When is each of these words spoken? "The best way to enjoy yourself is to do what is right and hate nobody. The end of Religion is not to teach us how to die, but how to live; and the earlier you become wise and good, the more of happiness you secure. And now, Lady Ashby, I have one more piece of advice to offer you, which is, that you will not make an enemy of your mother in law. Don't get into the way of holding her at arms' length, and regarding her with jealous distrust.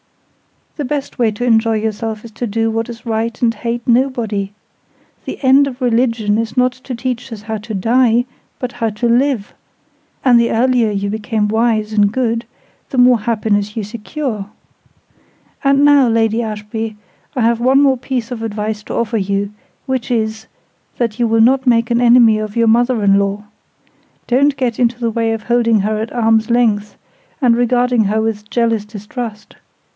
"The 0.77 0.83
best 0.85 1.19
way 1.19 1.29
to 1.31 1.43
enjoy 1.45 1.75
yourself 1.75 2.25
is 2.25 2.31
to 2.31 2.47
do 2.47 2.71
what 2.71 2.89
is 2.89 3.05
right 3.05 3.39
and 3.39 3.53
hate 3.53 3.87
nobody. 3.87 4.51
The 5.25 5.37
end 5.43 5.67
of 5.67 5.79
Religion 5.79 6.39
is 6.39 6.57
not 6.57 6.71
to 6.71 6.95
teach 6.95 7.31
us 7.31 7.43
how 7.43 7.57
to 7.59 7.75
die, 7.75 8.25
but 8.57 8.71
how 8.71 8.89
to 8.89 9.07
live; 9.07 9.53
and 10.25 10.39
the 10.39 10.49
earlier 10.49 10.89
you 10.89 11.11
become 11.11 11.49
wise 11.49 11.93
and 11.93 12.11
good, 12.11 12.45
the 12.89 12.97
more 12.97 13.19
of 13.19 13.25
happiness 13.25 13.77
you 13.77 13.83
secure. 13.83 14.47
And 15.63 15.85
now, 15.85 16.07
Lady 16.07 16.41
Ashby, 16.41 16.95
I 17.35 17.41
have 17.41 17.59
one 17.59 17.79
more 17.79 17.97
piece 17.97 18.31
of 18.31 18.41
advice 18.41 18.81
to 18.83 18.95
offer 18.95 19.17
you, 19.17 19.51
which 19.85 20.09
is, 20.09 20.47
that 20.97 21.19
you 21.19 21.27
will 21.27 21.41
not 21.41 21.67
make 21.67 21.91
an 21.91 22.01
enemy 22.01 22.39
of 22.39 22.55
your 22.55 22.67
mother 22.69 23.03
in 23.03 23.19
law. 23.19 23.43
Don't 24.25 24.57
get 24.57 24.79
into 24.79 24.99
the 24.99 25.11
way 25.11 25.31
of 25.31 25.43
holding 25.43 25.81
her 25.81 25.99
at 25.99 26.11
arms' 26.11 26.49
length, 26.49 26.95
and 27.39 27.55
regarding 27.55 28.05
her 28.05 28.19
with 28.19 28.49
jealous 28.49 28.83
distrust. 28.83 29.57